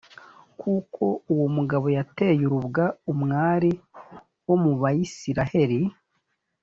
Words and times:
kuko 0.61 1.03
uwo 1.31 1.47
mugabo 1.55 1.85
yateye 1.97 2.41
urubwa 2.45 2.83
umwari 3.11 3.71
wo 4.45 4.55
mu 4.63 4.71
bayisraheli. 4.81 5.79